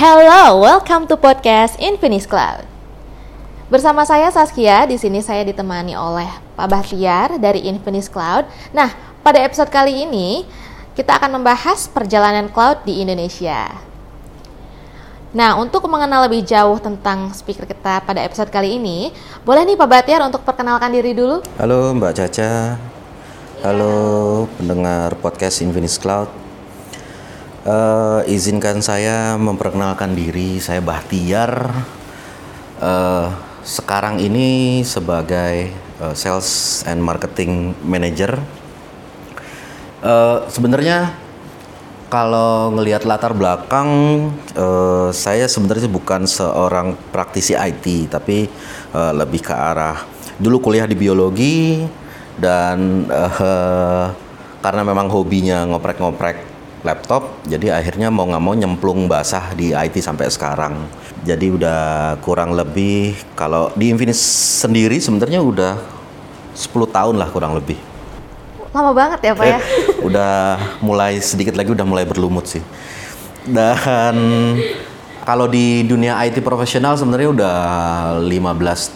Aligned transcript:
Hello, 0.00 0.56
welcome 0.64 1.04
to 1.04 1.12
podcast 1.12 1.76
Infinis 1.76 2.24
Cloud. 2.24 2.64
Bersama 3.68 4.00
saya 4.08 4.32
Saskia, 4.32 4.88
di 4.88 4.96
sini 4.96 5.20
saya 5.20 5.44
ditemani 5.44 5.92
oleh 5.92 6.24
Pak 6.56 6.68
Bahtiar 6.72 7.36
dari 7.36 7.68
Infinis 7.68 8.08
Cloud. 8.08 8.48
Nah, 8.72 8.96
pada 9.20 9.44
episode 9.44 9.68
kali 9.68 10.08
ini 10.08 10.48
kita 10.96 11.20
akan 11.20 11.36
membahas 11.36 11.84
perjalanan 11.92 12.48
cloud 12.48 12.80
di 12.88 13.04
Indonesia. 13.04 13.76
Nah, 15.36 15.60
untuk 15.60 15.84
mengenal 15.84 16.32
lebih 16.32 16.48
jauh 16.48 16.80
tentang 16.80 17.36
speaker 17.36 17.68
kita 17.68 18.00
pada 18.00 18.24
episode 18.24 18.48
kali 18.48 18.80
ini, 18.80 19.12
boleh 19.44 19.68
nih 19.68 19.76
Pak 19.76 19.84
Bahtiar 19.84 20.24
untuk 20.24 20.40
perkenalkan 20.48 20.96
diri 20.96 21.12
dulu? 21.12 21.44
Halo 21.60 21.92
Mbak 21.92 22.12
Caca, 22.16 22.80
halo 23.60 24.48
pendengar 24.56 25.12
podcast 25.20 25.60
Infinis 25.60 26.00
Cloud. 26.00 26.39
Uh, 27.60 28.24
izinkan 28.24 28.80
saya 28.80 29.36
memperkenalkan 29.36 30.16
diri, 30.16 30.56
saya 30.64 30.80
Bahtiar. 30.80 31.68
Uh, 32.80 33.28
sekarang 33.60 34.16
ini 34.16 34.80
sebagai 34.80 35.68
uh, 36.00 36.16
Sales 36.16 36.80
and 36.88 37.04
Marketing 37.04 37.76
Manager. 37.84 38.40
Uh, 40.00 40.48
Sebenarnya 40.48 41.12
kalau 42.08 42.72
ngelihat 42.72 43.04
latar 43.04 43.36
belakang, 43.36 43.88
uh, 44.56 45.12
saya 45.12 45.44
sebenarnya 45.44 45.92
bukan 45.92 46.24
seorang 46.24 46.96
praktisi 47.12 47.52
IT, 47.52 48.08
tapi 48.08 48.48
uh, 48.96 49.12
lebih 49.12 49.44
ke 49.44 49.52
arah 49.52 50.00
dulu 50.40 50.64
kuliah 50.64 50.88
di 50.88 50.96
biologi 50.96 51.84
dan 52.40 53.04
uh, 53.12 54.08
karena 54.64 54.80
memang 54.80 55.12
hobinya 55.12 55.68
ngoprek-ngoprek 55.68 56.49
laptop, 56.80 57.44
jadi 57.44 57.76
akhirnya 57.76 58.08
mau 58.08 58.24
nggak 58.24 58.42
mau 58.42 58.54
nyemplung 58.56 59.04
basah 59.04 59.52
di 59.52 59.76
IT 59.76 60.00
sampai 60.00 60.32
sekarang. 60.32 60.88
Jadi 61.20 61.52
udah 61.52 62.16
kurang 62.24 62.56
lebih 62.56 63.12
kalau 63.36 63.68
di 63.76 63.92
Infinis 63.92 64.20
sendiri 64.64 64.96
sebenarnya 64.96 65.44
udah 65.44 65.76
10 66.56 66.72
tahun 66.88 67.14
lah 67.20 67.28
kurang 67.28 67.52
lebih. 67.56 67.76
Lama 68.70 68.94
banget 68.94 69.20
ya 69.26 69.32
Pak 69.34 69.46
ya? 69.46 69.58
udah 70.06 70.32
mulai 70.80 71.18
sedikit 71.20 71.58
lagi 71.58 71.74
udah 71.74 71.84
mulai 71.84 72.08
berlumut 72.08 72.46
sih. 72.48 72.62
Dan 73.44 74.16
kalau 75.26 75.46
di 75.50 75.84
dunia 75.84 76.16
IT 76.24 76.40
profesional 76.40 76.96
sebenarnya 76.96 77.28
udah 77.28 77.58
15 78.24 78.30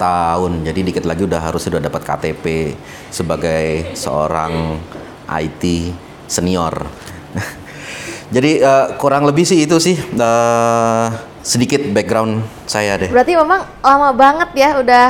tahun. 0.01 0.53
Jadi 0.65 0.81
dikit 0.81 1.05
lagi 1.05 1.29
udah 1.29 1.41
harus 1.43 1.63
sudah 1.67 1.83
dapat 1.83 2.01
KTP 2.01 2.75
sebagai 3.13 3.93
seorang 3.93 4.81
IT 5.29 5.93
senior. 6.27 6.87
Jadi 8.33 8.65
uh, 8.65 8.97
kurang 8.97 9.29
lebih 9.29 9.45
sih 9.45 9.65
itu 9.65 9.77
sih 9.77 9.97
uh, 10.17 11.07
sedikit 11.45 11.85
background 11.93 12.41
saya 12.65 12.97
deh. 12.97 13.13
Berarti 13.13 13.37
memang 13.37 13.61
lama 13.85 14.11
banget 14.17 14.51
ya, 14.57 14.81
udah 14.81 15.07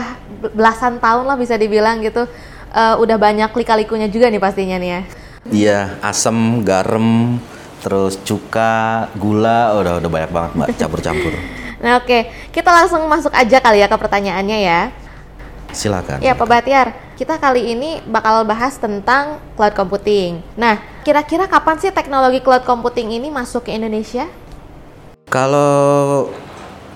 belasan 0.50 0.98
tahun 0.98 1.24
lah 1.30 1.36
bisa 1.38 1.54
dibilang 1.54 2.02
gitu. 2.02 2.26
Uh, 2.74 2.98
udah 2.98 3.14
banyak 3.14 3.54
lika-likunya 3.54 4.10
juga 4.10 4.26
nih 4.26 4.42
pastinya 4.42 4.76
nih 4.82 4.90
ya. 4.90 5.00
Iya, 5.44 5.78
asam, 6.02 6.66
garam, 6.66 7.38
terus 7.84 8.18
cuka, 8.24 9.06
gula, 9.14 9.76
udah 9.78 10.02
udah 10.02 10.10
banyak 10.10 10.30
banget 10.32 10.50
mbak 10.56 10.68
campur-campur. 10.80 11.32
Nah 11.84 12.00
oke, 12.00 12.08
okay. 12.08 12.20
kita 12.48 12.72
langsung 12.72 13.04
masuk 13.06 13.30
aja 13.30 13.60
kali 13.60 13.84
ya 13.84 13.86
ke 13.86 13.94
pertanyaannya 14.00 14.58
ya. 14.64 14.80
Silakan. 15.75 16.22
Ya 16.22 16.39
Pak 16.39 16.47
Batiar, 16.47 16.94
kita 17.19 17.36
kali 17.36 17.75
ini 17.75 17.98
bakal 18.06 18.47
bahas 18.47 18.78
tentang 18.78 19.42
cloud 19.58 19.75
computing. 19.75 20.41
Nah, 20.55 20.78
kira-kira 21.03 21.50
kapan 21.50 21.77
sih 21.83 21.91
teknologi 21.91 22.41
cloud 22.41 22.62
computing 22.62 23.19
ini 23.19 23.28
masuk 23.28 23.66
ke 23.66 23.75
Indonesia? 23.75 24.31
Kalau 25.28 26.31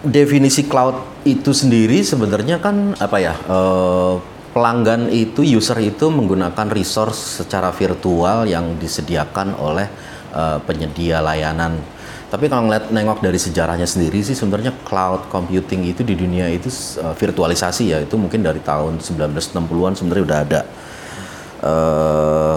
definisi 0.07 0.65
cloud 0.71 1.27
itu 1.27 1.51
sendiri 1.51 2.07
sebenarnya 2.07 2.63
kan 2.63 2.95
apa 3.03 3.19
ya? 3.19 3.35
Uh, 3.51 4.23
pelanggan 4.55 5.11
itu 5.13 5.45
user 5.45 5.79
itu 5.79 6.09
menggunakan 6.09 6.67
resource 6.73 7.43
secara 7.43 7.71
virtual 7.71 8.49
yang 8.49 8.79
disediakan 8.81 9.55
oleh 9.55 9.87
uh, 10.35 10.59
penyedia 10.65 11.23
layanan 11.23 11.79
tapi 12.29 12.45
kalau 12.53 12.69
ngeliat 12.69 12.93
nengok 12.93 13.25
dari 13.25 13.41
sejarahnya 13.41 13.89
sendiri 13.89 14.21
sih 14.21 14.37
sebenarnya 14.37 14.77
cloud 14.85 15.33
computing 15.33 15.89
itu 15.89 16.05
di 16.05 16.13
dunia 16.13 16.45
itu 16.53 16.69
uh, 17.01 17.17
virtualisasi 17.17 17.89
ya 17.89 17.99
itu 18.05 18.21
mungkin 18.21 18.45
dari 18.45 18.61
tahun 18.61 19.01
1960-an 19.01 19.93
sebenarnya 19.97 20.25
udah 20.29 20.39
ada. 20.45 20.61
Uh, 21.59 22.57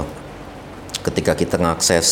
ketika 1.02 1.34
kita 1.34 1.58
ngakses 1.58 2.08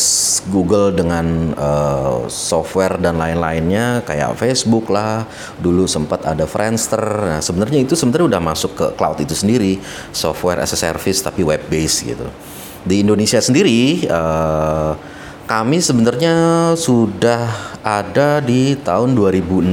Google 0.50 0.90
dengan 0.90 1.54
uh, 1.54 2.26
software 2.26 2.98
dan 2.98 3.22
lain-lainnya 3.22 4.02
kayak 4.02 4.34
Facebook 4.34 4.90
lah, 4.90 5.28
dulu 5.62 5.86
sempat 5.86 6.26
ada 6.26 6.42
Friendster. 6.48 6.98
Nah, 6.98 7.40
sebenarnya 7.44 7.86
itu 7.86 7.94
sebenarnya 7.94 8.34
udah 8.34 8.42
masuk 8.42 8.72
ke 8.74 8.86
cloud 8.98 9.22
itu 9.22 9.36
sendiri, 9.36 9.78
software 10.10 10.58
as 10.58 10.74
a 10.74 10.78
service 10.80 11.22
tapi 11.22 11.46
web 11.46 11.62
based 11.70 12.02
gitu. 12.02 12.26
Di 12.82 13.04
Indonesia 13.04 13.38
sendiri 13.38 14.08
uh, 14.10 14.98
kami 15.50 15.82
sebenarnya 15.82 16.34
sudah 16.78 17.74
ada 17.82 18.38
di 18.38 18.78
tahun 18.78 19.18
2006 19.18 19.66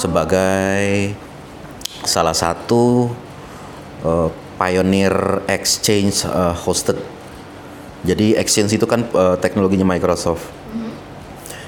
sebagai 0.00 1.12
salah 2.08 2.32
satu 2.32 3.12
uh, 4.00 4.32
pioneer 4.56 5.44
exchange 5.44 6.24
uh, 6.24 6.56
hosted. 6.56 6.96
Jadi 8.08 8.32
exchange 8.40 8.72
itu 8.72 8.88
kan 8.88 9.04
uh, 9.12 9.36
teknologinya 9.36 9.84
Microsoft. 9.84 10.53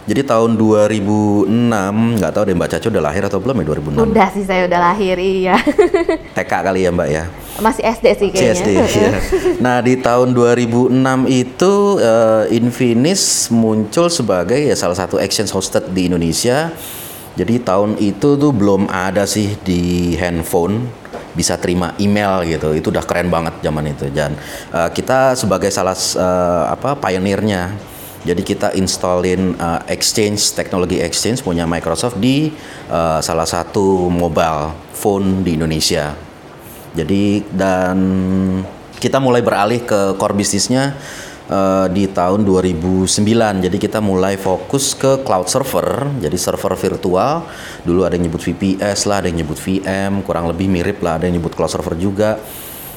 Jadi 0.06 0.22
tahun 0.22 0.54
2006, 0.54 1.50
nggak 2.22 2.30
tahu 2.30 2.42
deh 2.46 2.54
Mbak 2.54 2.78
Caca 2.78 2.86
udah 2.94 3.04
lahir 3.10 3.26
atau 3.26 3.42
belum 3.42 3.58
ya 3.58 3.64
2006? 3.74 4.06
Udah 4.06 4.28
sih 4.30 4.44
saya 4.46 4.62
udah 4.70 4.78
lahir, 4.78 5.18
iya. 5.18 5.58
TK 6.38 6.52
kali 6.62 6.86
ya 6.86 6.90
Mbak 6.94 7.08
ya? 7.10 7.24
Masih 7.58 7.82
SD 7.82 8.06
sih 8.14 8.28
kayaknya. 8.30 8.54
SD, 8.54 8.68
ya. 8.78 9.10
Nah 9.66 9.82
di 9.82 9.98
tahun 9.98 10.30
2006 10.30 10.94
itu 11.26 11.72
uh, 11.98 12.46
Infinis 12.54 13.50
muncul 13.50 14.06
sebagai 14.06 14.62
ya 14.62 14.78
salah 14.78 14.94
satu 14.94 15.18
exchange 15.18 15.50
hosted 15.50 15.90
di 15.90 16.06
Indonesia. 16.06 16.70
Jadi 17.34 17.66
tahun 17.66 17.98
itu 17.98 18.38
tuh 18.38 18.52
belum 18.54 18.86
ada 18.86 19.26
sih 19.26 19.58
di 19.60 20.14
handphone 20.16 20.86
bisa 21.34 21.58
terima 21.58 21.98
email 21.98 22.46
gitu. 22.46 22.78
Itu 22.78 22.94
udah 22.94 23.02
keren 23.02 23.26
banget 23.26 23.58
zaman 23.58 23.90
itu. 23.90 24.06
Dan 24.14 24.38
uh, 24.70 24.86
kita 24.94 25.34
sebagai 25.34 25.74
salah 25.74 25.98
uh, 25.98 26.70
apa 26.70 26.94
pionirnya 26.94 27.74
jadi 28.26 28.42
kita 28.42 28.68
installin 28.74 29.54
uh, 29.54 29.86
Exchange 29.86 30.58
teknologi 30.58 30.98
Exchange 30.98 31.46
punya 31.46 31.62
Microsoft 31.62 32.18
di 32.18 32.50
uh, 32.90 33.22
salah 33.22 33.46
satu 33.46 34.10
mobile 34.10 34.74
phone 34.90 35.46
di 35.46 35.54
Indonesia. 35.54 36.18
Jadi 36.96 37.46
dan 37.54 37.98
kita 38.98 39.22
mulai 39.22 39.46
beralih 39.46 39.86
ke 39.86 40.18
core 40.18 40.34
bisnisnya 40.34 40.98
uh, 41.46 41.86
di 41.86 42.10
tahun 42.10 42.42
2009. 42.42 43.06
Jadi 43.62 43.76
kita 43.78 44.02
mulai 44.02 44.34
fokus 44.34 44.98
ke 44.98 45.22
cloud 45.22 45.46
server, 45.46 46.10
jadi 46.18 46.34
server 46.34 46.74
virtual. 46.74 47.46
Dulu 47.86 48.02
ada 48.02 48.18
yang 48.18 48.26
nyebut 48.26 48.42
VPS 48.42 49.06
lah, 49.06 49.22
ada 49.22 49.30
yang 49.30 49.46
nyebut 49.46 49.60
VM, 49.60 50.26
kurang 50.26 50.50
lebih 50.50 50.66
mirip 50.66 50.98
lah, 50.98 51.22
ada 51.22 51.30
yang 51.30 51.38
nyebut 51.38 51.54
cloud 51.54 51.70
server 51.70 51.94
juga. 51.94 52.42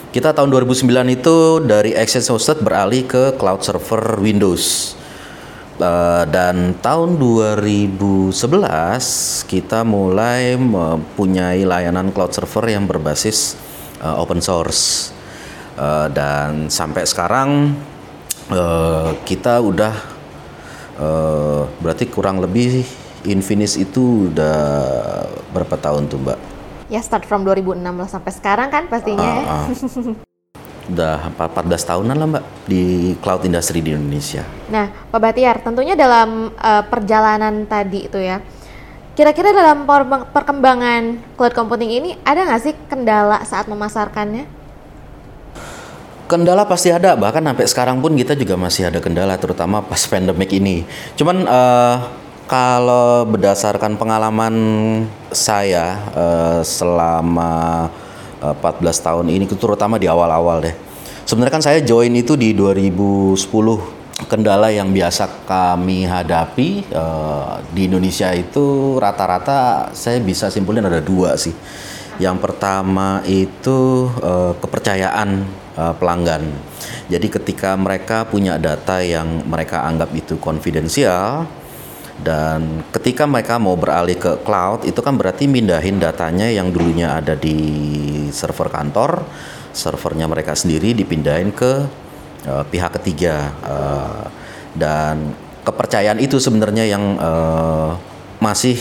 Kita 0.10 0.34
tahun 0.34 0.50
2009 0.50 0.90
itu 1.22 1.62
dari 1.62 1.94
Exchange 1.94 2.34
Hosted 2.34 2.66
beralih 2.66 3.06
ke 3.06 3.38
cloud 3.38 3.62
server 3.62 4.18
Windows. 4.18 4.98
Uh, 5.80 6.28
dan 6.28 6.76
tahun 6.84 7.16
2011 7.16 8.36
kita 9.48 9.88
mulai 9.88 10.60
mempunyai 10.60 11.64
layanan 11.64 12.12
cloud 12.12 12.36
server 12.36 12.68
yang 12.68 12.84
berbasis 12.84 13.56
uh, 14.04 14.20
open 14.20 14.44
source 14.44 15.16
uh, 15.80 16.12
dan 16.12 16.68
sampai 16.68 17.08
sekarang 17.08 17.80
uh, 18.52 19.16
kita 19.24 19.64
udah 19.64 19.96
uh, 21.00 21.64
berarti 21.80 22.12
kurang 22.12 22.44
lebih 22.44 22.84
Infinis 23.24 23.76
itu 23.76 24.32
udah 24.32 24.60
berapa 25.52 25.76
tahun 25.76 26.12
tuh 26.12 26.20
mbak? 26.24 26.40
Ya 26.88 27.04
start 27.04 27.28
from 27.28 27.44
2016 27.44 27.80
sampai 28.08 28.32
sekarang 28.32 28.68
kan 28.68 28.88
pastinya. 28.88 29.32
Uh, 29.48 29.72
uh. 29.72 30.28
udah 30.90 31.32
14 31.38 31.90
tahunan 31.90 32.16
lah 32.18 32.28
mbak 32.28 32.44
di 32.66 33.14
cloud 33.22 33.46
industry 33.46 33.80
di 33.80 33.94
Indonesia. 33.94 34.42
Nah, 34.74 34.90
Pak 34.90 35.20
Batiar, 35.22 35.62
tentunya 35.62 35.94
dalam 35.94 36.50
uh, 36.58 36.84
perjalanan 36.90 37.70
tadi 37.70 38.10
itu 38.10 38.18
ya, 38.18 38.42
kira-kira 39.14 39.54
dalam 39.54 39.86
perkembangan 40.34 41.22
cloud 41.38 41.54
computing 41.54 41.92
ini 41.94 42.10
ada 42.26 42.44
nggak 42.44 42.62
sih 42.62 42.74
kendala 42.90 43.46
saat 43.46 43.70
memasarkannya? 43.70 44.50
Kendala 46.30 46.62
pasti 46.70 46.94
ada, 46.94 47.18
bahkan 47.18 47.42
sampai 47.42 47.66
sekarang 47.66 47.98
pun 48.06 48.14
kita 48.14 48.38
juga 48.38 48.54
masih 48.54 48.86
ada 48.86 49.02
kendala, 49.02 49.34
terutama 49.38 49.82
pas 49.82 50.02
pandemic 50.12 50.54
ini. 50.54 50.86
Cuman 51.18 51.46
uh, 51.46 51.96
kalau 52.50 53.30
berdasarkan 53.30 53.94
pengalaman 53.98 54.56
saya 55.30 56.02
uh, 56.18 56.62
selama 56.66 57.90
14 58.40 59.06
tahun 59.06 59.26
ini 59.30 59.46
terutama 59.48 60.00
di 60.00 60.08
awal-awal 60.08 60.64
deh. 60.64 60.76
Sebenarnya 61.28 61.54
kan 61.54 61.64
saya 61.64 61.80
join 61.86 62.10
itu 62.16 62.34
di 62.34 62.58
2010 62.58 63.38
kendala 64.28 64.68
yang 64.68 64.92
biasa 64.92 65.48
kami 65.48 66.04
hadapi 66.04 66.92
uh, 66.92 67.64
di 67.72 67.88
Indonesia 67.88 68.34
itu 68.36 68.98
rata-rata 69.00 69.92
saya 69.96 70.20
bisa 70.20 70.52
simpulin 70.52 70.84
ada 70.84 71.00
dua 71.00 71.40
sih. 71.40 71.54
Yang 72.20 72.44
pertama 72.44 73.24
itu 73.24 74.12
uh, 74.20 74.52
kepercayaan 74.60 75.48
uh, 75.80 75.94
pelanggan. 75.96 76.52
Jadi 77.08 77.28
ketika 77.32 77.80
mereka 77.80 78.28
punya 78.28 78.60
data 78.60 79.00
yang 79.00 79.48
mereka 79.48 79.88
anggap 79.88 80.12
itu 80.12 80.36
konfidensial 80.36 81.48
dan 82.20 82.84
ketika 82.92 83.24
mereka 83.24 83.56
mau 83.56 83.80
beralih 83.80 84.20
ke 84.20 84.44
cloud 84.44 84.84
itu 84.84 85.00
kan 85.00 85.16
berarti 85.16 85.48
mindahin 85.48 86.04
datanya 86.04 86.52
yang 86.52 86.68
dulunya 86.68 87.16
ada 87.16 87.40
di 87.40 87.56
server 88.36 88.68
kantor, 88.68 89.24
servernya 89.72 90.28
mereka 90.28 90.52
sendiri 90.52 90.92
dipindahin 90.92 91.56
ke 91.56 91.88
uh, 92.44 92.64
pihak 92.68 93.00
ketiga. 93.00 93.56
Uh, 93.64 94.28
dan 94.76 95.32
kepercayaan 95.64 96.20
itu 96.20 96.38
sebenarnya 96.44 96.92
yang 96.92 97.16
uh, 97.18 97.96
masih 98.44 98.76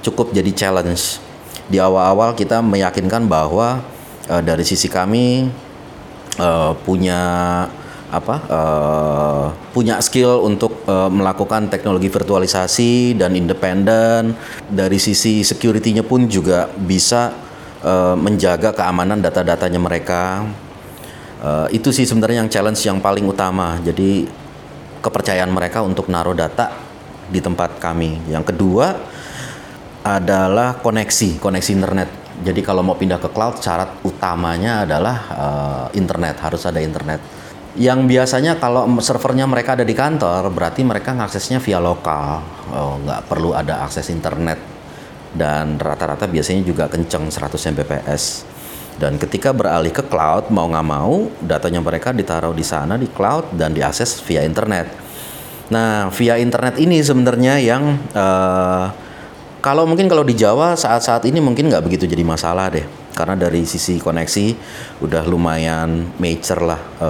cukup 0.00 0.32
jadi 0.32 0.50
challenge. 0.56 1.20
Di 1.68 1.76
awal-awal 1.80 2.32
kita 2.32 2.64
meyakinkan 2.64 3.28
bahwa 3.28 3.84
uh, 4.32 4.42
dari 4.44 4.64
sisi 4.64 4.88
kami 4.88 5.52
uh, 6.40 6.72
punya 6.80 7.20
apa 8.14 8.36
uh, 8.46 9.46
punya 9.74 9.98
skill 9.98 10.44
untuk 10.46 10.73
uh, 10.86 11.10
melakukan 11.10 11.68
teknologi 11.68 12.08
virtualisasi 12.08 13.18
dan 13.18 13.36
independen. 13.36 14.36
Dari 14.68 14.96
sisi 15.00 15.44
security-nya 15.44 16.04
pun 16.04 16.28
juga 16.28 16.68
bisa 16.70 17.32
uh, 17.84 18.16
menjaga 18.16 18.72
keamanan 18.72 19.20
data-datanya 19.20 19.80
mereka. 19.80 20.44
Uh, 21.44 21.68
itu 21.68 21.92
sih 21.92 22.08
sebenarnya 22.08 22.46
yang 22.46 22.50
challenge 22.52 22.80
yang 22.84 22.98
paling 23.04 23.28
utama. 23.28 23.76
Jadi 23.84 24.24
kepercayaan 25.04 25.52
mereka 25.52 25.84
untuk 25.84 26.08
naruh 26.08 26.32
data 26.32 26.72
di 27.28 27.40
tempat 27.40 27.76
kami. 27.76 28.24
Yang 28.32 28.54
kedua 28.54 28.96
adalah 30.04 30.80
koneksi, 30.80 31.40
koneksi 31.40 31.70
internet. 31.72 32.08
Jadi 32.44 32.60
kalau 32.60 32.82
mau 32.82 32.98
pindah 32.98 33.20
ke 33.20 33.30
cloud, 33.30 33.62
syarat 33.62 34.04
utamanya 34.04 34.84
adalah 34.84 35.16
uh, 35.32 35.86
internet, 35.94 36.40
harus 36.42 36.66
ada 36.66 36.82
internet. 36.82 37.43
Yang 37.74 38.00
biasanya 38.06 38.62
kalau 38.62 38.86
servernya 39.02 39.50
mereka 39.50 39.74
ada 39.74 39.82
di 39.82 39.98
kantor, 39.98 40.46
berarti 40.54 40.86
mereka 40.86 41.10
ngaksesnya 41.10 41.58
via 41.58 41.82
lokal, 41.82 42.38
oh, 42.70 43.02
nggak 43.02 43.26
perlu 43.26 43.50
ada 43.50 43.82
akses 43.82 44.14
internet. 44.14 44.62
Dan 45.34 45.74
rata-rata 45.82 46.30
biasanya 46.30 46.62
juga 46.62 46.86
kenceng 46.86 47.26
100 47.26 47.74
Mbps. 47.74 48.54
Dan 48.94 49.18
ketika 49.18 49.50
beralih 49.50 49.90
ke 49.90 50.06
cloud, 50.06 50.54
mau 50.54 50.70
nggak 50.70 50.86
mau, 50.86 51.26
datanya 51.42 51.82
mereka 51.82 52.14
ditaruh 52.14 52.54
di 52.54 52.62
sana 52.62 52.94
di 52.94 53.10
cloud 53.10 53.50
dan 53.58 53.74
diakses 53.74 54.22
via 54.22 54.46
internet. 54.46 54.86
Nah, 55.74 56.14
via 56.14 56.38
internet 56.38 56.78
ini 56.78 57.02
sebenarnya 57.02 57.58
yang 57.58 57.98
uh, 58.14 58.86
kalau 59.58 59.82
mungkin 59.88 60.06
kalau 60.06 60.22
di 60.22 60.36
Jawa 60.38 60.78
saat-saat 60.78 61.26
ini 61.26 61.42
mungkin 61.42 61.72
nggak 61.72 61.82
begitu 61.82 62.06
jadi 62.06 62.22
masalah 62.22 62.70
deh, 62.70 62.86
karena 63.14 63.38
dari 63.38 63.62
sisi 63.62 64.02
koneksi 64.02 64.46
udah 65.00 65.22
lumayan 65.24 66.12
mature 66.18 66.62
lah. 66.66 66.80
E, 66.98 67.08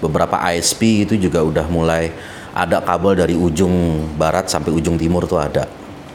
beberapa 0.00 0.40
ISP 0.56 1.04
itu 1.04 1.14
juga 1.20 1.44
udah 1.44 1.68
mulai 1.68 2.08
ada 2.56 2.80
kabel 2.80 3.20
dari 3.20 3.36
ujung 3.36 4.08
barat 4.16 4.48
sampai 4.48 4.72
ujung 4.72 4.96
timur 4.96 5.28
tuh 5.28 5.38
ada. 5.38 5.68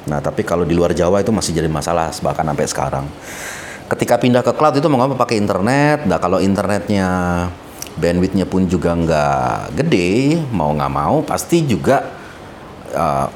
Nah 0.09 0.19
tapi 0.19 0.41
kalau 0.41 0.65
di 0.65 0.73
luar 0.73 0.91
Jawa 0.91 1.21
itu 1.21 1.29
masih 1.29 1.53
jadi 1.53 1.69
masalah 1.69 2.09
bahkan 2.19 2.43
sampai 2.43 2.65
sekarang. 2.65 3.05
Ketika 3.85 4.17
pindah 4.17 4.41
ke 4.41 4.51
cloud 4.57 4.81
itu 4.81 4.89
nggak 4.89 5.21
pakai 5.21 5.37
internet. 5.37 6.09
Nah 6.09 6.17
kalau 6.17 6.41
internetnya 6.41 7.07
bandwidthnya 7.95 8.49
pun 8.49 8.65
juga 8.65 8.97
nggak 8.97 9.77
gede, 9.77 10.41
mau 10.49 10.73
nggak 10.73 10.91
mau 10.91 11.21
pasti 11.21 11.63
juga 11.63 12.09
uh, 12.91 13.29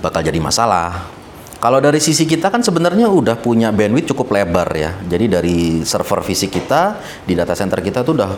bakal 0.00 0.24
jadi 0.24 0.36
masalah 0.40 1.19
kalau 1.60 1.76
dari 1.76 2.00
sisi 2.00 2.24
kita 2.24 2.48
kan 2.48 2.64
sebenarnya 2.64 3.04
udah 3.12 3.36
punya 3.36 3.68
bandwidth 3.68 4.16
cukup 4.16 4.32
lebar 4.32 4.64
ya. 4.72 4.96
Jadi 5.04 5.28
dari 5.28 5.58
server 5.84 6.24
fisik 6.24 6.56
kita 6.56 6.96
di 7.28 7.36
data 7.36 7.52
center 7.52 7.84
kita 7.84 8.00
tuh 8.00 8.16
udah 8.16 8.32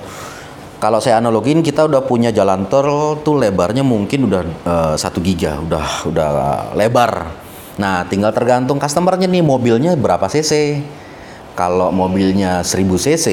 kalau 0.82 0.98
saya 0.98 1.22
analogin 1.22 1.62
kita 1.62 1.86
udah 1.86 2.02
punya 2.02 2.34
jalan 2.34 2.66
tol 2.66 3.22
tuh 3.22 3.38
lebarnya 3.38 3.86
mungkin 3.86 4.26
udah 4.26 4.42
eh, 4.42 4.94
satu 4.98 5.22
uh, 5.22 5.24
giga, 5.24 5.62
udah 5.62 6.10
udah 6.10 6.28
lebar. 6.74 7.30
Nah, 7.78 8.02
tinggal 8.10 8.34
tergantung 8.34 8.82
customernya 8.82 9.30
nih 9.30 9.46
mobilnya 9.46 9.94
berapa 9.94 10.26
cc. 10.26 10.82
Kalau 11.54 11.94
mobilnya 11.94 12.66
1000 12.66 12.90
cc 12.96 13.26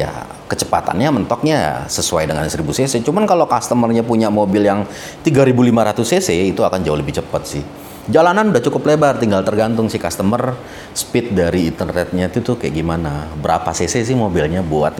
ya 0.00 0.10
kecepatannya 0.48 1.22
mentoknya 1.22 1.86
sesuai 1.86 2.26
dengan 2.26 2.50
1000 2.50 2.66
cc. 2.82 2.98
Cuman 3.06 3.30
kalau 3.30 3.46
customernya 3.46 4.02
punya 4.02 4.26
mobil 4.26 4.66
yang 4.66 4.82
3500 5.22 6.02
cc 6.02 6.28
itu 6.50 6.66
akan 6.66 6.82
jauh 6.82 6.98
lebih 6.98 7.14
cepat 7.22 7.44
sih 7.46 7.85
jalanan 8.06 8.54
udah 8.54 8.62
cukup 8.62 8.86
lebar 8.86 9.18
tinggal 9.18 9.42
tergantung 9.42 9.90
si 9.90 9.98
customer 9.98 10.54
speed 10.94 11.34
dari 11.34 11.70
internetnya 11.70 12.30
itu 12.30 12.42
tuh 12.42 12.56
kayak 12.58 12.74
gimana. 12.74 13.30
Berapa 13.38 13.74
cc 13.74 14.06
sih 14.06 14.16
mobilnya 14.16 14.62
buat 14.62 14.98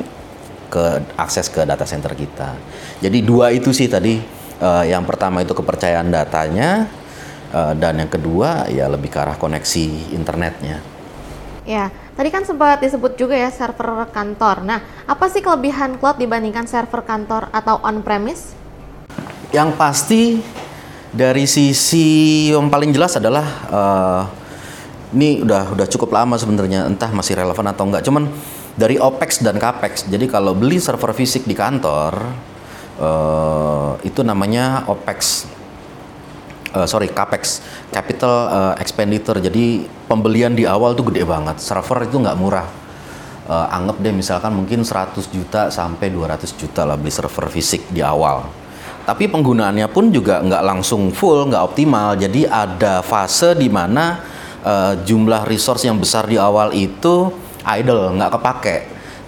ke 0.66 0.84
akses 1.14 1.46
ke 1.48 1.62
data 1.62 1.86
center 1.86 2.12
kita. 2.12 2.58
Jadi 2.98 3.18
dua 3.22 3.54
itu 3.54 3.70
sih 3.70 3.86
tadi 3.86 4.18
uh, 4.58 4.84
yang 4.84 5.06
pertama 5.06 5.40
itu 5.42 5.54
kepercayaan 5.54 6.10
datanya 6.10 6.90
uh, 7.54 7.72
dan 7.78 8.02
yang 8.02 8.10
kedua 8.10 8.66
ya 8.68 8.90
lebih 8.90 9.08
ke 9.08 9.18
arah 9.22 9.38
koneksi 9.38 10.14
internetnya. 10.14 10.82
Ya 11.66 11.90
tadi 12.14 12.30
kan 12.30 12.42
sempat 12.42 12.82
disebut 12.82 13.14
juga 13.14 13.38
ya 13.38 13.50
server 13.54 14.10
kantor. 14.10 14.66
Nah 14.66 14.82
apa 15.06 15.30
sih 15.30 15.42
kelebihan 15.42 15.98
cloud 16.02 16.18
dibandingkan 16.18 16.66
server 16.66 17.06
kantor 17.06 17.50
atau 17.54 17.78
on 17.86 18.02
premise 18.02 18.54
yang 19.54 19.72
pasti 19.78 20.42
dari 21.14 21.46
sisi 21.46 22.48
yang 22.50 22.66
paling 22.66 22.90
jelas 22.90 23.14
adalah 23.14 23.46
uh, 23.70 24.22
ini 25.14 25.44
udah 25.46 25.70
udah 25.76 25.86
cukup 25.86 26.10
lama 26.10 26.34
sebenarnya 26.34 26.90
entah 26.90 27.10
masih 27.14 27.38
relevan 27.38 27.66
atau 27.70 27.86
enggak. 27.86 28.02
Cuman 28.02 28.26
dari 28.74 28.98
opex 28.98 29.40
dan 29.40 29.56
capex 29.56 30.04
jadi 30.10 30.26
kalau 30.26 30.52
beli 30.52 30.82
server 30.82 31.14
fisik 31.14 31.46
di 31.46 31.54
kantor 31.54 32.12
uh, 32.98 33.94
itu 34.02 34.26
namanya 34.26 34.88
opex. 34.90 35.46
Uh, 36.76 36.84
sorry 36.84 37.08
capex 37.08 37.62
capital 37.94 38.34
uh, 38.50 38.74
expenditure. 38.82 39.38
Jadi 39.38 39.86
pembelian 40.10 40.52
di 40.52 40.66
awal 40.66 40.98
tuh 40.98 41.08
gede 41.14 41.22
banget. 41.22 41.62
Server 41.62 42.04
itu 42.04 42.18
nggak 42.18 42.36
murah. 42.36 42.68
Uh, 43.46 43.70
anggap 43.70 44.02
deh 44.02 44.10
misalkan 44.10 44.50
mungkin 44.50 44.82
100 44.82 45.22
juta 45.30 45.70
sampai 45.70 46.10
200 46.10 46.50
juta 46.58 46.82
lah 46.82 46.98
beli 46.98 47.14
server 47.14 47.46
fisik 47.46 47.94
di 47.94 48.02
awal 48.02 48.65
tapi 49.06 49.30
penggunaannya 49.30 49.86
pun 49.86 50.10
juga 50.10 50.42
nggak 50.42 50.66
langsung 50.66 51.14
full, 51.14 51.46
nggak 51.46 51.62
optimal. 51.62 52.18
Jadi 52.18 52.42
ada 52.42 53.06
fase 53.06 53.54
di 53.54 53.70
mana 53.70 54.18
uh, 54.66 54.98
jumlah 54.98 55.46
resource 55.46 55.86
yang 55.86 56.02
besar 56.02 56.26
di 56.26 56.34
awal 56.34 56.75
itu 56.75 57.30
idle, 57.62 58.18
nggak 58.18 58.34
kepake. 58.34 58.76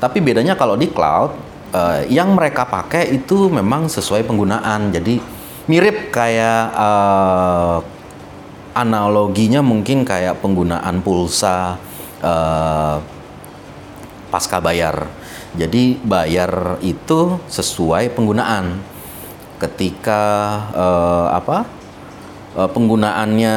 Tapi 0.03 0.19
bedanya 0.19 0.59
kalau 0.59 0.75
di 0.75 0.91
cloud, 0.91 1.31
uh, 1.71 2.03
yang 2.11 2.35
mereka 2.35 2.67
pakai 2.67 3.23
itu 3.23 3.47
memang 3.47 3.87
sesuai 3.87 4.27
penggunaan. 4.27 4.91
Jadi 4.91 5.23
mirip 5.71 6.11
kayak 6.11 6.75
uh, 6.75 7.79
analoginya 8.75 9.63
mungkin 9.63 10.03
kayak 10.03 10.43
penggunaan 10.43 11.07
pulsa 11.07 11.79
uh, 12.19 12.99
pasca 14.27 14.59
bayar. 14.59 15.07
Jadi 15.55 16.03
bayar 16.03 16.83
itu 16.83 17.39
sesuai 17.47 18.11
penggunaan 18.11 18.98
ketika 19.59 20.23
uh, 20.73 21.27
apa 21.35 21.67
uh, 22.55 22.71
penggunaannya 22.71 23.57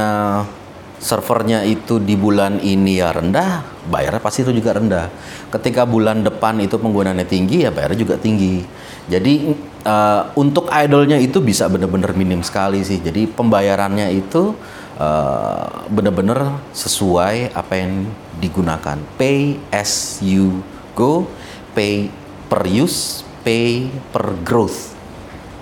servernya 1.02 1.66
itu 1.66 1.98
di 1.98 2.14
bulan 2.14 2.62
ini 2.62 3.02
ya 3.02 3.10
rendah, 3.10 3.66
bayarnya 3.90 4.22
pasti 4.22 4.46
itu 4.46 4.54
juga 4.54 4.78
rendah. 4.78 5.10
Ketika 5.50 5.90
bulan 5.90 6.22
depan 6.22 6.62
itu 6.62 6.78
penggunaannya 6.78 7.26
tinggi 7.26 7.66
ya 7.66 7.74
bayarnya 7.74 8.00
juga 8.06 8.16
tinggi. 8.22 8.62
Jadi 9.10 9.50
uh, 9.82 10.30
untuk 10.38 10.70
idolnya 10.70 11.18
itu 11.18 11.42
bisa 11.42 11.66
benar-benar 11.66 12.14
minim 12.14 12.46
sekali 12.46 12.86
sih. 12.86 13.02
Jadi 13.02 13.26
pembayarannya 13.26 14.14
itu 14.14 14.54
uh, 15.02 15.90
benar-benar 15.90 16.62
sesuai 16.70 17.58
apa 17.58 17.74
yang 17.82 18.06
digunakan. 18.38 19.02
Pay 19.18 19.58
as 19.74 20.22
you 20.22 20.62
go, 20.94 21.26
pay 21.74 22.14
per 22.46 22.62
use, 22.70 23.26
pay 23.42 23.90
per 24.14 24.38
growth 24.46 25.01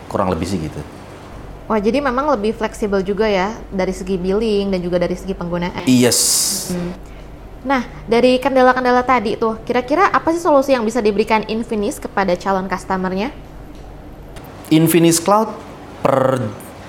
kurang 0.09 0.33
lebih 0.33 0.49
sih 0.49 0.57
gitu. 0.57 0.81
Wah, 1.69 1.77
jadi 1.77 2.01
memang 2.01 2.33
lebih 2.33 2.57
fleksibel 2.57 3.05
juga 3.05 3.29
ya 3.29 3.53
dari 3.69 3.93
segi 3.93 4.17
billing 4.17 4.73
dan 4.73 4.81
juga 4.81 4.97
dari 4.97 5.13
segi 5.13 5.37
penggunaan. 5.37 5.85
Yes. 5.85 6.19
Hmm. 6.73 6.97
Nah, 7.61 7.85
dari 8.09 8.41
kendala-kendala 8.41 9.05
tadi 9.05 9.37
tuh, 9.37 9.61
kira-kira 9.61 10.09
apa 10.09 10.33
sih 10.33 10.41
solusi 10.41 10.73
yang 10.73 10.81
bisa 10.81 10.97
diberikan 10.97 11.45
Infinis 11.45 12.01
kepada 12.01 12.33
calon 12.33 12.65
customernya? 12.65 13.29
Infinis 14.73 15.21
Cloud 15.21 15.53
per 16.01 16.41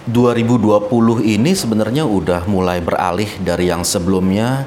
2020 0.09 0.89
ini 1.29 1.53
sebenarnya 1.53 2.09
udah 2.09 2.49
mulai 2.49 2.81
beralih 2.81 3.29
dari 3.45 3.69
yang 3.69 3.85
sebelumnya 3.85 4.65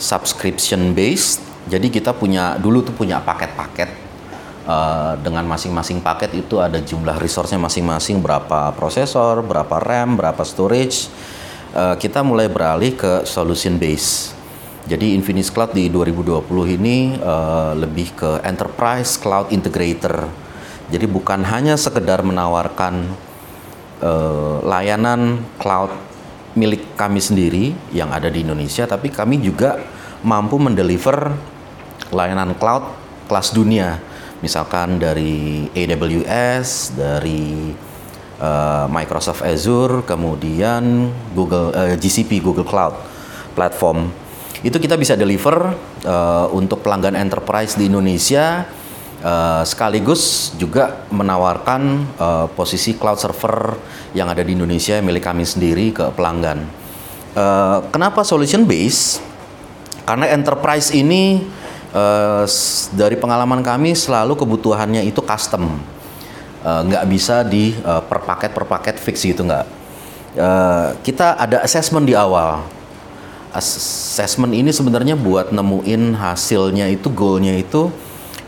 subscription 0.00 0.96
based. 0.96 1.44
Jadi 1.68 1.92
kita 1.92 2.16
punya 2.16 2.56
dulu 2.56 2.80
tuh 2.80 2.96
punya 2.96 3.20
paket-paket 3.20 4.01
Uh, 4.62 5.18
dengan 5.26 5.42
masing-masing 5.42 5.98
paket 5.98 6.38
itu 6.38 6.62
ada 6.62 6.78
jumlah 6.78 7.18
resource-nya 7.18 7.58
masing-masing 7.58 8.22
berapa 8.22 8.70
prosesor, 8.78 9.42
berapa 9.42 9.82
RAM, 9.82 10.14
berapa 10.14 10.38
storage. 10.46 11.10
Uh, 11.74 11.98
kita 11.98 12.22
mulai 12.22 12.46
beralih 12.46 12.94
ke 12.94 13.26
solution 13.26 13.74
base. 13.74 14.30
Jadi 14.86 15.18
Infinix 15.18 15.50
Cloud 15.50 15.74
di 15.74 15.90
2020 15.90 16.46
ini 16.78 17.18
uh, 17.18 17.74
lebih 17.74 18.14
ke 18.14 18.30
enterprise 18.46 19.18
cloud 19.18 19.50
integrator. 19.50 20.30
Jadi 20.94 21.10
bukan 21.10 21.42
hanya 21.42 21.74
sekedar 21.74 22.22
menawarkan 22.22 23.10
uh, 23.98 24.62
layanan 24.62 25.42
cloud 25.58 25.90
milik 26.54 26.94
kami 26.94 27.18
sendiri 27.18 27.74
yang 27.90 28.14
ada 28.14 28.30
di 28.30 28.46
Indonesia, 28.46 28.86
tapi 28.86 29.10
kami 29.10 29.42
juga 29.42 29.82
mampu 30.22 30.54
mendeliver 30.54 31.34
layanan 32.14 32.54
cloud 32.54 32.86
kelas 33.26 33.50
dunia 33.50 34.11
misalkan 34.42 34.98
dari 34.98 35.70
AWS, 35.70 36.98
dari 36.98 37.70
uh, 38.42 38.90
Microsoft 38.90 39.46
Azure, 39.46 40.02
kemudian 40.02 41.08
Google 41.32 41.70
uh, 41.72 41.94
eh, 41.94 41.96
GCP 41.96 42.42
Google 42.42 42.66
Cloud 42.66 42.98
platform. 43.54 44.10
Itu 44.62 44.78
kita 44.82 44.98
bisa 44.98 45.14
deliver 45.14 45.74
uh, 46.06 46.46
untuk 46.50 46.82
pelanggan 46.82 47.14
enterprise 47.14 47.78
di 47.78 47.86
Indonesia 47.86 48.66
uh, 49.22 49.62
sekaligus 49.62 50.54
juga 50.58 51.06
menawarkan 51.10 51.82
uh, 52.18 52.46
posisi 52.52 52.98
cloud 52.98 53.18
server 53.18 53.78
yang 54.14 54.30
ada 54.30 54.42
di 54.42 54.54
Indonesia 54.54 54.98
milik 55.02 55.22
kami 55.22 55.46
sendiri 55.46 55.94
ke 55.94 56.10
pelanggan. 56.14 56.62
Uh, 57.32 57.80
kenapa 57.90 58.26
solution 58.26 58.68
base? 58.68 59.22
Karena 60.02 60.28
enterprise 60.34 60.90
ini 60.92 61.42
uh, 61.92 62.44
dari 62.92 63.16
pengalaman 63.16 63.60
kami 63.60 63.96
selalu 63.96 64.36
kebutuhannya 64.36 65.04
itu 65.06 65.20
custom. 65.22 65.80
Uh, 66.62 66.80
nggak 66.86 67.04
bisa 67.10 67.42
di 67.42 67.74
uh, 67.82 68.02
per 68.02 68.22
paket 68.22 68.50
per 68.54 68.64
paket 68.66 68.96
fix 68.98 69.22
gitu 69.22 69.44
nggak. 69.44 69.66
Uh, 70.36 70.96
kita 71.04 71.36
ada 71.36 71.60
assessment 71.60 72.08
di 72.08 72.16
awal. 72.16 72.64
Assessment 73.52 74.56
ini 74.56 74.72
sebenarnya 74.72 75.12
buat 75.12 75.52
nemuin 75.52 76.16
hasilnya 76.16 76.88
itu 76.88 77.12
goalnya 77.12 77.52
itu 77.52 77.92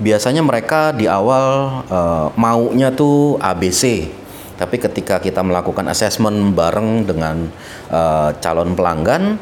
biasanya 0.00 0.42
mereka 0.42 0.90
di 0.90 1.06
awal 1.06 1.80
uh, 1.86 2.26
maunya 2.34 2.90
tuh 2.90 3.38
ABC 3.38 4.10
tapi 4.54 4.78
ketika 4.78 5.18
kita 5.18 5.42
melakukan 5.42 5.86
assessment 5.90 6.54
bareng 6.54 7.06
dengan 7.06 7.50
uh, 7.90 8.30
calon 8.38 8.74
pelanggan 8.78 9.38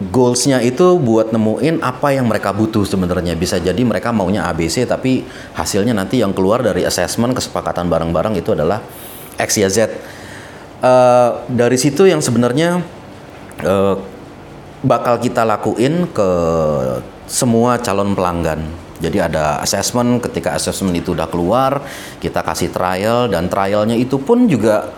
goalsnya 0.00 0.64
itu 0.64 0.96
buat 0.96 1.28
nemuin 1.28 1.84
apa 1.84 2.16
yang 2.16 2.24
mereka 2.24 2.56
butuh 2.56 2.88
sebenarnya. 2.88 3.36
Bisa 3.36 3.60
jadi 3.60 3.84
mereka 3.84 4.16
maunya 4.16 4.48
ABC 4.48 4.88
tapi 4.88 5.28
hasilnya 5.52 5.92
nanti 5.92 6.24
yang 6.24 6.32
keluar 6.32 6.64
dari 6.64 6.88
assessment 6.88 7.36
kesepakatan 7.36 7.92
bareng-bareng 7.92 8.40
itu 8.40 8.56
adalah 8.56 8.80
X 9.36 9.60
Y 9.60 9.68
Z. 9.68 9.78
Uh, 10.80 11.44
dari 11.52 11.76
situ 11.76 12.08
yang 12.08 12.24
sebenarnya 12.24 12.80
uh, 13.60 14.00
bakal 14.80 15.20
kita 15.20 15.44
lakuin 15.44 16.08
ke 16.08 16.30
semua 17.28 17.76
calon 17.76 18.16
pelanggan. 18.16 18.64
Jadi 19.00 19.16
ada 19.20 19.60
assessment 19.60 20.20
ketika 20.24 20.56
assessment 20.56 20.96
itu 20.96 21.12
udah 21.12 21.28
keluar 21.28 21.84
kita 22.20 22.40
kasih 22.40 22.72
trial 22.72 23.28
dan 23.28 23.48
trialnya 23.52 23.96
itu 23.96 24.20
pun 24.20 24.44
juga 24.48 24.92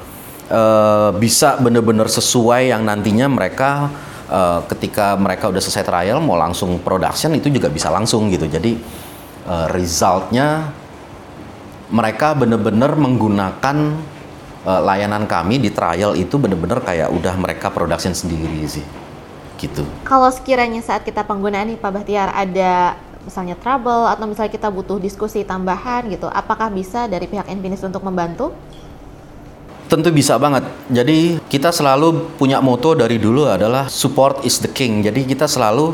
uh, 0.50 1.10
bisa 1.14 1.58
benar-benar 1.58 2.10
sesuai 2.10 2.70
yang 2.70 2.82
nantinya 2.82 3.30
mereka 3.30 3.90
uh, 4.32 4.60
ketika 4.72 5.14
mereka 5.20 5.52
udah 5.52 5.60
selesai 5.60 5.84
trial 5.84 6.18
mau 6.24 6.40
langsung 6.40 6.80
production 6.80 7.36
itu 7.36 7.52
juga 7.52 7.68
bisa 7.68 7.92
langsung 7.92 8.32
gitu. 8.32 8.48
Jadi 8.48 8.80
uh, 9.44 9.68
resultnya 9.68 10.72
mereka 11.92 12.32
benar-benar 12.32 12.96
menggunakan 12.96 13.76
uh, 14.64 14.80
layanan 14.80 15.28
kami 15.28 15.60
di 15.60 15.68
trial 15.68 16.16
itu 16.16 16.40
benar-benar 16.40 16.80
kayak 16.80 17.12
udah 17.12 17.36
mereka 17.36 17.68
production 17.68 18.16
sendiri 18.16 18.64
sih. 18.64 18.84
Gitu. 19.60 19.84
Kalau 20.08 20.32
sekiranya 20.32 20.82
saat 20.82 21.06
kita 21.06 21.22
penggunaan 21.22 21.70
nih 21.70 21.78
Pak 21.78 21.90
Bahtiar 21.94 22.34
ada 22.34 22.98
misalnya 23.22 23.54
trouble 23.54 24.10
atau 24.10 24.26
misalnya 24.26 24.50
kita 24.50 24.66
butuh 24.66 24.98
diskusi 24.98 25.46
tambahan 25.46 26.10
gitu 26.10 26.26
apakah 26.26 26.66
bisa 26.74 27.06
dari 27.06 27.30
pihak 27.30 27.46
Infinis 27.46 27.86
untuk 27.86 28.02
membantu? 28.02 28.50
Tentu 29.92 30.08
bisa 30.08 30.40
banget. 30.40 30.64
Jadi 30.88 31.36
kita 31.52 31.68
selalu 31.68 32.32
punya 32.40 32.64
moto 32.64 32.96
dari 32.96 33.20
dulu 33.20 33.44
adalah 33.44 33.92
support 33.92 34.40
is 34.40 34.56
the 34.64 34.72
king. 34.72 35.04
Jadi 35.04 35.28
kita 35.28 35.44
selalu 35.44 35.92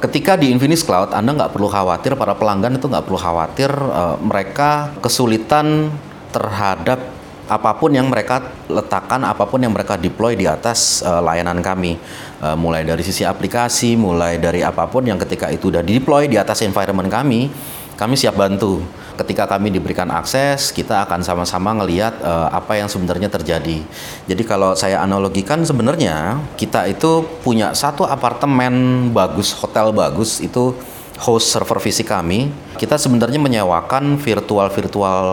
ketika 0.00 0.32
di 0.40 0.48
Infinix 0.48 0.80
Cloud 0.80 1.12
Anda 1.12 1.36
nggak 1.36 1.52
perlu 1.52 1.68
khawatir, 1.68 2.16
para 2.16 2.32
pelanggan 2.32 2.80
itu 2.80 2.88
nggak 2.88 3.04
perlu 3.04 3.20
khawatir 3.20 3.68
uh, 3.68 4.16
mereka 4.16 4.96
kesulitan 5.04 5.92
terhadap 6.32 6.96
apa 7.44 7.76
pun 7.76 7.92
yang 7.92 8.08
mereka 8.08 8.48
letakkan, 8.64 9.20
apa 9.28 9.44
pun 9.44 9.60
yang 9.60 9.76
mereka 9.76 10.00
deploy 10.00 10.32
di 10.40 10.48
atas 10.48 11.04
uh, 11.04 11.20
layanan 11.20 11.60
kami, 11.60 12.00
uh, 12.40 12.56
mulai 12.56 12.80
dari 12.80 13.04
sisi 13.04 13.28
aplikasi, 13.28 13.92
mulai 13.92 14.40
dari 14.40 14.64
apa 14.64 14.88
pun 14.88 15.04
yang 15.04 15.20
ketika 15.20 15.52
itu 15.52 15.68
sudah 15.68 15.84
deploy 15.84 16.32
di 16.32 16.40
atas 16.40 16.64
environment 16.64 17.12
kami, 17.12 17.52
kami 17.94 18.18
siap 18.18 18.34
bantu 18.34 18.82
ketika 19.14 19.46
kami 19.46 19.70
diberikan 19.70 20.10
akses, 20.10 20.74
kita 20.74 21.06
akan 21.06 21.22
sama-sama 21.22 21.70
ngelihat 21.78 22.18
uh, 22.22 22.50
apa 22.50 22.78
yang 22.78 22.90
sebenarnya 22.90 23.30
terjadi. 23.30 23.82
Jadi 24.26 24.42
kalau 24.42 24.74
saya 24.74 25.00
analogikan 25.02 25.62
sebenarnya 25.62 26.42
kita 26.58 26.90
itu 26.90 27.22
punya 27.46 27.72
satu 27.72 28.02
apartemen 28.02 29.08
bagus, 29.14 29.54
hotel 29.54 29.94
bagus 29.94 30.42
itu 30.42 30.74
host 31.22 31.54
server 31.54 31.78
fisik 31.78 32.10
kami. 32.10 32.50
Kita 32.74 32.98
sebenarnya 32.98 33.38
menyewakan 33.38 34.18
virtual 34.18 34.66
virtual 34.74 35.26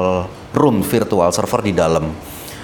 room, 0.53 0.85
virtual 0.85 1.33
server 1.33 1.65
di 1.65 1.73
dalam 1.73 2.13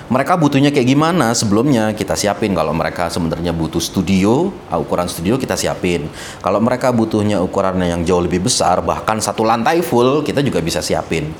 mereka 0.08 0.40
butuhnya 0.40 0.72
kayak 0.72 0.88
gimana? 0.88 1.36
Sebelumnya 1.36 1.92
kita 1.92 2.16
siapin. 2.16 2.56
Kalau 2.56 2.72
mereka 2.72 3.12
sebenarnya 3.12 3.52
butuh 3.52 3.84
studio 3.84 4.56
ah, 4.72 4.80
ukuran 4.80 5.12
studio 5.12 5.36
kita 5.36 5.60
siapin. 5.60 6.08
Kalau 6.40 6.64
mereka 6.64 6.96
butuhnya 6.96 7.44
ukurannya 7.44 7.92
yang 7.92 8.08
jauh 8.08 8.24
lebih 8.24 8.48
besar 8.48 8.80
bahkan 8.80 9.20
satu 9.20 9.44
lantai 9.44 9.84
full 9.84 10.24
kita 10.24 10.40
juga 10.40 10.64
bisa 10.64 10.80
siapin. 10.80 11.36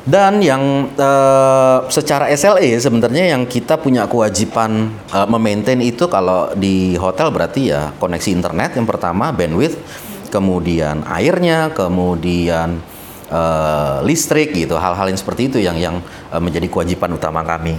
Dan 0.00 0.40
yang 0.40 0.88
uh, 0.96 1.84
secara 1.92 2.32
SLA 2.32 2.72
sebenarnya 2.80 3.36
yang 3.36 3.44
kita 3.44 3.76
punya 3.76 4.08
kewajiban 4.08 4.88
uh, 5.12 5.28
memaintain 5.28 5.84
itu 5.84 6.08
kalau 6.08 6.56
di 6.56 6.96
hotel 6.96 7.28
berarti 7.28 7.68
ya 7.68 7.92
koneksi 8.00 8.32
internet 8.32 8.80
yang 8.80 8.88
pertama 8.88 9.28
bandwidth 9.28 9.76
kemudian 10.32 11.04
airnya 11.04 11.68
kemudian 11.76 12.80
uh, 13.30 14.02
listrik 14.04 14.52
gitu 14.52 14.76
hal-hal 14.76 15.08
yang 15.08 15.18
seperti 15.18 15.48
itu 15.48 15.58
yang 15.62 15.78
yang 15.78 15.96
uh, 16.28 16.42
menjadi 16.42 16.66
kewajiban 16.66 17.14
utama 17.14 17.40
kami. 17.46 17.78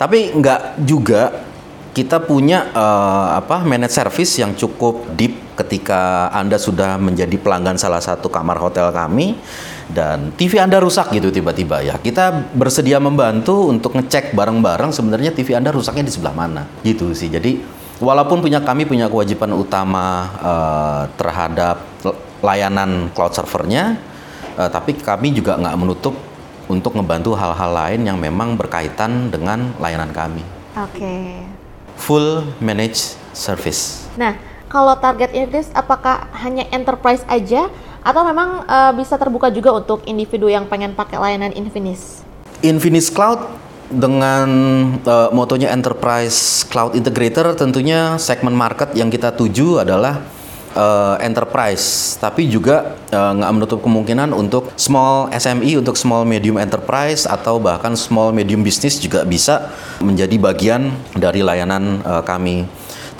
Tapi 0.00 0.32
nggak 0.32 0.80
juga 0.88 1.44
kita 1.90 2.22
punya 2.22 2.70
uh, 2.70 3.36
apa 3.36 3.66
managed 3.66 3.98
service 3.98 4.38
yang 4.38 4.54
cukup 4.54 5.10
deep 5.18 5.58
ketika 5.58 6.32
anda 6.32 6.56
sudah 6.56 6.96
menjadi 6.96 7.36
pelanggan 7.36 7.76
salah 7.76 8.00
satu 8.00 8.32
kamar 8.32 8.56
hotel 8.56 8.88
kami 8.94 9.36
dan 9.90 10.30
TV 10.38 10.62
anda 10.62 10.78
rusak 10.80 11.12
gitu 11.12 11.28
tiba-tiba 11.34 11.82
ya. 11.82 11.98
Kita 11.98 12.54
bersedia 12.54 13.02
membantu 13.02 13.68
untuk 13.68 13.98
ngecek 13.98 14.32
bareng-bareng 14.32 14.94
sebenarnya 14.94 15.34
TV 15.34 15.58
anda 15.58 15.74
rusaknya 15.74 16.06
di 16.06 16.12
sebelah 16.14 16.32
mana 16.32 16.62
gitu 16.86 17.10
sih. 17.12 17.28
Jadi 17.28 17.60
walaupun 18.00 18.40
punya 18.40 18.62
kami 18.62 18.88
punya 18.88 19.10
kewajiban 19.10 19.52
utama 19.52 20.30
uh, 20.40 21.02
terhadap 21.18 21.84
layanan 22.40 23.12
cloud 23.12 23.36
servernya 23.36 24.00
uh, 24.60 24.68
tapi 24.68 24.92
kami 25.00 25.32
juga 25.32 25.56
nggak 25.56 25.76
menutup 25.80 26.12
untuk 26.68 26.92
membantu 26.92 27.32
hal-hal 27.32 27.72
lain 27.72 28.04
yang 28.04 28.20
memang 28.20 28.54
berkaitan 28.60 29.32
dengan 29.32 29.72
layanan 29.80 30.12
kami. 30.12 30.44
Oke. 30.76 31.00
Okay. 31.00 31.24
Full 31.96 32.44
managed 32.60 33.16
service. 33.32 34.06
Nah, 34.14 34.36
kalau 34.70 34.94
target 35.00 35.32
Infinix 35.34 35.72
apakah 35.74 36.30
hanya 36.44 36.68
enterprise 36.70 37.24
aja 37.26 37.72
atau 38.00 38.22
memang 38.22 38.64
uh, 38.64 38.92
bisa 38.94 39.18
terbuka 39.18 39.50
juga 39.50 39.74
untuk 39.74 40.04
individu 40.06 40.46
yang 40.46 40.70
pengen 40.70 40.94
pakai 40.94 41.18
layanan 41.18 41.52
Infinix? 41.52 42.22
Infinix 42.62 43.10
Cloud 43.10 43.40
dengan 43.90 44.48
uh, 45.02 45.34
motonya 45.34 45.74
enterprise 45.74 46.62
cloud 46.70 46.94
integrator 46.94 47.58
tentunya 47.58 48.14
segmen 48.22 48.54
market 48.54 48.94
yang 48.94 49.10
kita 49.10 49.34
tuju 49.34 49.82
adalah 49.82 50.22
uh, 50.74 51.16
enterprise, 51.22 52.16
tapi 52.18 52.46
juga 52.46 52.94
uh, 53.10 53.34
menutup 53.50 53.82
kemungkinan 53.82 54.30
untuk 54.34 54.70
small 54.78 55.30
SME, 55.34 55.78
untuk 55.80 55.98
small 55.98 56.26
medium 56.26 56.58
enterprise 56.60 57.26
atau 57.26 57.58
bahkan 57.58 57.94
small 57.98 58.30
medium 58.30 58.62
business 58.62 58.98
juga 59.00 59.26
bisa 59.26 59.72
menjadi 60.02 60.36
bagian 60.38 60.94
dari 61.16 61.42
layanan 61.42 62.02
uh, 62.04 62.22
kami. 62.22 62.66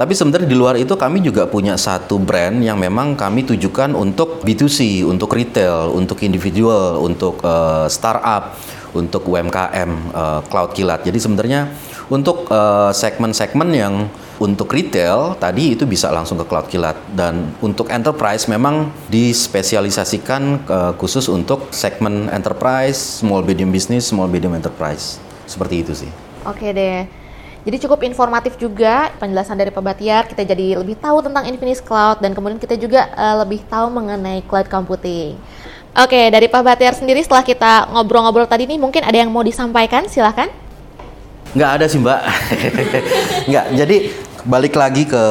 Tapi 0.01 0.17
sebenarnya 0.17 0.49
di 0.49 0.57
luar 0.57 0.81
itu 0.81 0.97
kami 0.97 1.21
juga 1.21 1.45
punya 1.45 1.77
satu 1.77 2.17
brand 2.17 2.65
yang 2.65 2.81
memang 2.81 3.13
kami 3.13 3.45
tujukan 3.45 3.93
untuk 3.93 4.41
B2C, 4.41 5.05
untuk 5.05 5.29
retail, 5.37 5.93
untuk 5.93 6.25
individual, 6.25 7.05
untuk 7.05 7.37
uh, 7.45 7.85
startup, 7.85 8.57
untuk 8.97 9.29
UMKM, 9.29 9.91
uh, 10.17 10.41
cloud 10.49 10.73
kilat. 10.73 11.05
Jadi 11.05 11.21
sebenarnya 11.21 11.69
untuk 12.09 12.49
segmen-segmen 12.97 13.69
uh, 13.71 13.77
yang 13.77 13.95
untuk 14.41 14.73
retail 14.73 15.37
tadi 15.37 15.77
itu 15.77 15.85
bisa 15.85 16.09
langsung 16.09 16.41
ke 16.41 16.49
cloud 16.49 16.67
kilat 16.73 16.97
dan 17.13 17.53
untuk 17.61 17.93
enterprise 17.93 18.49
memang 18.49 18.89
dispesialisasikan 19.13 20.43
uh, 20.65 20.93
khusus 20.97 21.29
untuk 21.29 21.69
segmen 21.69 22.33
enterprise, 22.33 23.21
small 23.21 23.45
medium 23.45 23.69
business, 23.69 24.09
small 24.09 24.27
medium 24.27 24.57
enterprise. 24.57 25.21
Seperti 25.45 25.85
itu 25.85 25.93
sih. 25.93 26.11
Oke 26.49 26.73
deh. 26.73 27.05
Jadi 27.61 27.77
cukup 27.85 28.01
informatif 28.09 28.57
juga 28.57 29.13
penjelasan 29.21 29.61
dari 29.61 29.69
Pak 29.69 29.85
Batiar. 29.85 30.25
Kita 30.25 30.41
jadi 30.41 30.81
lebih 30.81 30.97
tahu 30.97 31.21
tentang 31.21 31.45
Infinis 31.45 31.85
Cloud 31.85 32.25
dan 32.25 32.33
kemudian 32.33 32.57
kita 32.57 32.81
juga 32.81 33.13
uh, 33.13 33.45
lebih 33.45 33.61
tahu 33.69 33.93
mengenai 33.93 34.41
cloud 34.49 34.73
computing. 34.73 35.37
Oke, 35.93 36.33
dari 36.33 36.49
Pak 36.49 36.65
Batiar 36.65 36.97
sendiri 36.97 37.21
setelah 37.21 37.45
kita 37.45 37.93
ngobrol-ngobrol 37.93 38.49
tadi 38.49 38.65
nih 38.65 38.81
mungkin 38.81 39.05
ada 39.05 39.21
yang 39.21 39.29
mau 39.29 39.45
disampaikan, 39.45 40.09
silahkan. 40.09 40.49
Nggak 41.53 41.71
ada 41.77 41.85
sih 41.91 41.99
Mbak. 41.99 42.21
Nggak, 43.51 43.65
jadi 43.75 43.97
balik 44.47 44.77
lagi 44.77 45.05
ke 45.05 45.25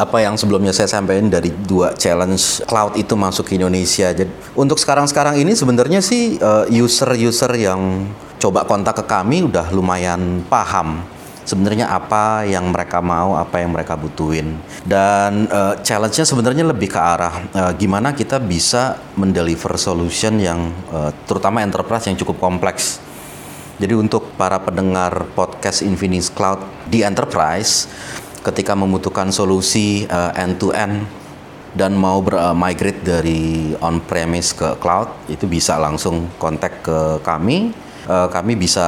apa 0.00 0.18
yang 0.24 0.38
sebelumnya 0.38 0.72
saya 0.72 0.88
sampaikan 0.88 1.28
dari 1.28 1.52
dua 1.52 1.92
challenge 1.92 2.64
cloud 2.64 2.96
itu 2.96 3.12
masuk 3.16 3.48
ke 3.48 3.60
Indonesia. 3.60 4.12
Jadi 4.12 4.30
untuk 4.56 4.80
sekarang-sekarang 4.80 5.40
ini 5.40 5.52
sebenarnya 5.52 6.00
sih 6.00 6.40
eh, 6.40 6.64
user-user 6.72 7.52
yang 7.56 8.08
coba 8.40 8.64
kontak 8.64 9.00
ke 9.00 9.04
kami 9.04 9.44
udah 9.44 9.68
lumayan 9.74 10.40
paham 10.48 11.04
sebenarnya 11.44 11.90
apa 11.90 12.46
yang 12.46 12.70
mereka 12.70 13.02
mau, 13.02 13.34
apa 13.34 13.58
yang 13.58 13.74
mereka 13.74 13.98
butuhin. 13.98 14.54
Dan 14.86 15.50
uh, 15.50 15.74
challenge-nya 15.82 16.22
sebenarnya 16.22 16.62
lebih 16.62 16.94
ke 16.94 17.00
arah 17.00 17.42
uh, 17.50 17.72
gimana 17.74 18.14
kita 18.14 18.38
bisa 18.38 19.02
mendeliver 19.18 19.74
solution 19.74 20.38
yang 20.38 20.70
uh, 20.94 21.10
terutama 21.26 21.58
enterprise 21.58 22.06
yang 22.06 22.14
cukup 22.14 22.38
kompleks 22.38 23.02
jadi 23.80 23.96
untuk 23.96 24.36
para 24.36 24.60
pendengar 24.60 25.32
podcast 25.32 25.80
Infinix 25.80 26.28
Cloud 26.28 26.60
di 26.92 27.00
enterprise, 27.00 27.88
ketika 28.40 28.72
membutuhkan 28.72 29.28
solusi 29.28 30.08
uh, 30.08 30.32
end 30.36 30.56
to 30.56 30.72
end 30.72 31.04
dan 31.70 31.94
mau 31.94 32.18
migrate 32.56 32.98
dari 33.06 33.72
on 33.78 34.02
premise 34.02 34.50
ke 34.50 34.74
cloud, 34.82 35.06
itu 35.30 35.46
bisa 35.46 35.78
langsung 35.78 36.26
kontak 36.40 36.82
ke 36.82 37.22
kami. 37.22 37.70
Uh, 38.10 38.26
kami 38.26 38.58
bisa 38.58 38.82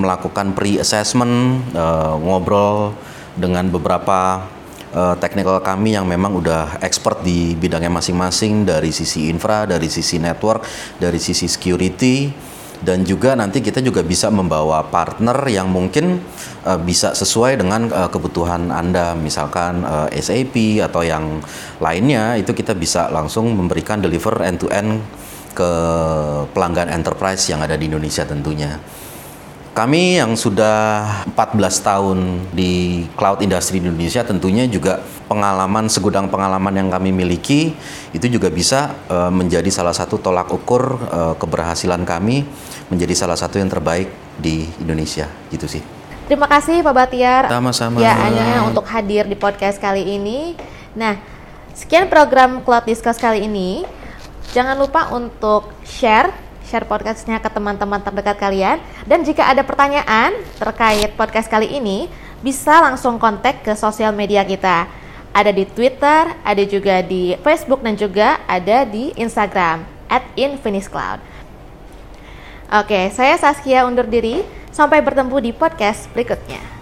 melakukan 0.00 0.56
pre-assessment, 0.56 1.60
uh, 1.76 2.16
ngobrol 2.16 2.96
dengan 3.36 3.68
beberapa 3.68 4.48
uh, 4.96 5.12
technical 5.20 5.60
kami 5.60 5.92
yang 5.92 6.08
memang 6.08 6.40
udah 6.40 6.80
expert 6.80 7.20
di 7.20 7.52
bidangnya 7.52 7.92
masing-masing 7.92 8.64
dari 8.64 8.96
sisi 8.96 9.28
infra, 9.28 9.68
dari 9.68 9.92
sisi 9.92 10.16
network, 10.16 10.64
dari 10.96 11.20
sisi 11.20 11.44
security 11.44 12.32
dan 12.86 13.02
juga 13.02 13.34
nanti 13.34 13.58
kita 13.58 13.82
juga 13.82 14.06
bisa 14.06 14.30
membawa 14.30 14.86
partner 14.86 15.34
yang 15.50 15.66
mungkin 15.66 16.22
uh, 16.62 16.78
bisa 16.78 17.18
sesuai 17.18 17.58
dengan 17.58 17.90
uh, 17.90 18.06
kebutuhan 18.06 18.70
Anda 18.70 19.18
misalkan 19.18 19.82
uh, 19.82 20.06
SAP 20.14 20.78
atau 20.78 21.02
yang 21.02 21.42
lainnya 21.82 22.38
itu 22.38 22.54
kita 22.54 22.78
bisa 22.78 23.10
langsung 23.10 23.50
memberikan 23.58 23.98
deliver 23.98 24.38
end 24.46 24.62
to 24.62 24.70
end 24.70 25.02
ke 25.50 25.70
pelanggan 26.54 26.86
enterprise 26.94 27.42
yang 27.50 27.58
ada 27.64 27.74
di 27.74 27.90
Indonesia 27.90 28.22
tentunya. 28.22 28.78
Kami 29.76 30.16
yang 30.16 30.32
sudah 30.40 31.04
14 31.36 31.60
tahun 31.84 32.18
di 32.56 33.04
cloud 33.12 33.44
industry 33.44 33.76
di 33.76 33.92
Indonesia 33.92 34.24
tentunya 34.24 34.64
juga 34.64 35.04
pengalaman 35.28 35.92
segudang 35.92 36.32
pengalaman 36.32 36.72
yang 36.72 36.88
kami 36.88 37.12
miliki 37.12 37.76
itu 38.16 38.24
juga 38.32 38.48
bisa 38.48 38.96
uh, 39.12 39.28
menjadi 39.28 39.68
salah 39.68 39.92
satu 39.92 40.16
tolak 40.16 40.48
ukur 40.48 40.96
uh, 41.12 41.36
keberhasilan 41.36 42.08
kami 42.08 42.48
menjadi 42.88 43.12
salah 43.12 43.36
satu 43.36 43.60
yang 43.60 43.68
terbaik 43.68 44.08
di 44.40 44.64
Indonesia 44.80 45.28
gitu 45.52 45.68
sih. 45.68 45.84
Terima 46.24 46.48
kasih 46.48 46.80
Pak 46.80 46.94
Batiar. 46.96 47.44
Sama-sama. 47.52 48.00
Ya, 48.00 48.16
Anya 48.16 48.64
untuk 48.64 48.88
hadir 48.88 49.28
di 49.28 49.36
podcast 49.36 49.76
kali 49.76 50.08
ini. 50.08 50.56
Nah, 50.96 51.20
sekian 51.76 52.08
program 52.08 52.64
Cloud 52.64 52.88
Discuss 52.88 53.20
kali 53.20 53.44
ini. 53.44 53.84
Jangan 54.56 54.80
lupa 54.80 55.12
untuk 55.12 55.68
share 55.84 56.45
share 56.66 56.84
podcastnya 56.84 57.38
ke 57.38 57.48
teman-teman 57.48 58.02
terdekat 58.02 58.36
kalian. 58.36 58.82
Dan 59.06 59.22
jika 59.22 59.46
ada 59.46 59.62
pertanyaan 59.62 60.34
terkait 60.58 61.14
podcast 61.14 61.46
kali 61.46 61.70
ini, 61.70 62.10
bisa 62.42 62.82
langsung 62.82 63.16
kontak 63.16 63.62
ke 63.62 63.72
sosial 63.78 64.10
media 64.12 64.42
kita. 64.42 64.90
Ada 65.30 65.54
di 65.54 65.64
Twitter, 65.64 66.34
ada 66.42 66.64
juga 66.66 67.00
di 67.00 67.38
Facebook, 67.40 67.80
dan 67.80 67.94
juga 67.94 68.42
ada 68.50 68.82
di 68.84 69.14
Instagram, 69.14 69.86
at 70.10 70.24
InfinishCloud. 70.34 71.22
Oke, 72.82 73.14
saya 73.14 73.38
Saskia 73.38 73.86
undur 73.86 74.10
diri. 74.10 74.42
Sampai 74.74 75.00
bertemu 75.00 75.40
di 75.40 75.50
podcast 75.56 76.04
berikutnya. 76.12 76.75